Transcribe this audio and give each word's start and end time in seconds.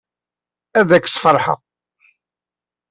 Ad 0.79 0.89
k-sfeṛḥeɣ. 1.03 1.59